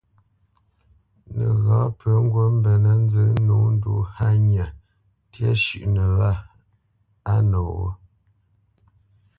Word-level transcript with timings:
Nəghǎ 1.37 1.79
pə 1.97 2.09
ŋgǔt 2.23 2.49
mbenə́ 2.57 2.95
nzə 3.03 3.23
nǒ 3.45 3.57
ndu 3.73 3.93
hánya 4.15 4.65
ntyá 5.27 5.51
shʉ́ʼnə 5.63 6.03
wâ 6.17 6.31
noghó. 7.49 7.87